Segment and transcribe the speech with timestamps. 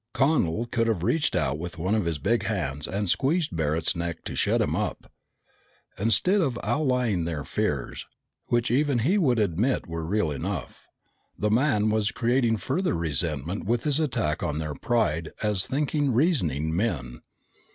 [0.15, 4.23] Connel could have reached out with one of his big hands and squeezed Barret's neck
[4.23, 5.11] to shut him up.
[5.99, 8.07] Instead of allaying their fears,
[8.47, 10.87] which even he would admit were real enough,
[11.37, 16.75] the man was creating further resentment with his attack on their pride as thinking, reasoning
[16.75, 17.21] men.